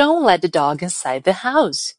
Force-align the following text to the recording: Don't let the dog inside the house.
Don't 0.00 0.24
let 0.24 0.40
the 0.40 0.48
dog 0.48 0.82
inside 0.82 1.24
the 1.24 1.44
house. 1.44 1.92